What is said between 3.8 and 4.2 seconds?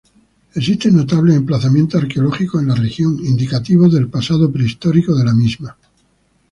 del